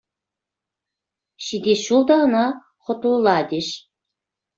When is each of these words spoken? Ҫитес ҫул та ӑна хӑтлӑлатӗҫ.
Ҫитес 1.47 1.83
ҫул 1.89 2.07
та 2.11 2.17
ӑна 2.23 2.41
хӑтлӑлатӗҫ. 2.87 3.69